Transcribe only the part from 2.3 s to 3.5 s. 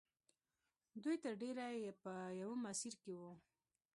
یوه مسیر کې وو